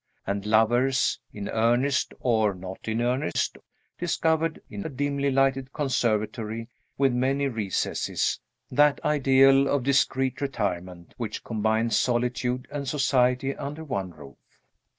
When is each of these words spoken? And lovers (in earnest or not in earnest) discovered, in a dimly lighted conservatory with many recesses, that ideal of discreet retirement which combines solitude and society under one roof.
And 0.25 0.47
lovers 0.47 1.19
(in 1.31 1.47
earnest 1.49 2.11
or 2.21 2.55
not 2.55 2.87
in 2.87 3.01
earnest) 3.03 3.59
discovered, 3.99 4.59
in 4.67 4.83
a 4.83 4.89
dimly 4.89 5.29
lighted 5.29 5.71
conservatory 5.73 6.69
with 6.97 7.13
many 7.13 7.47
recesses, 7.47 8.39
that 8.71 8.99
ideal 9.05 9.67
of 9.67 9.83
discreet 9.83 10.41
retirement 10.41 11.13
which 11.17 11.43
combines 11.43 11.97
solitude 11.97 12.67
and 12.71 12.87
society 12.87 13.55
under 13.55 13.83
one 13.83 14.09
roof. 14.09 14.37